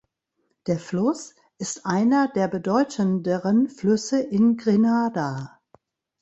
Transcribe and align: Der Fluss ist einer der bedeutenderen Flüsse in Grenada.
Der 0.65 0.79
Fluss 0.79 1.35
ist 1.59 1.85
einer 1.85 2.27
der 2.27 2.47
bedeutenderen 2.47 3.69
Flüsse 3.69 4.19
in 4.19 4.57
Grenada. 4.57 5.59